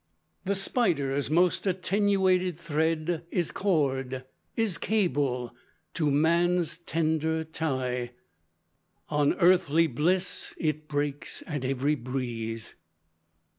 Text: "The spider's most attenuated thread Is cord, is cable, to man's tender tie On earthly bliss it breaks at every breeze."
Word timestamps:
"The 0.45 0.55
spider's 0.55 1.29
most 1.29 1.67
attenuated 1.67 2.57
thread 2.59 3.23
Is 3.29 3.51
cord, 3.51 4.25
is 4.55 4.79
cable, 4.79 5.53
to 5.93 6.09
man's 6.09 6.79
tender 6.79 7.43
tie 7.43 8.09
On 9.09 9.35
earthly 9.35 9.85
bliss 9.85 10.55
it 10.57 10.87
breaks 10.87 11.43
at 11.45 11.63
every 11.63 11.93
breeze." 11.93 12.73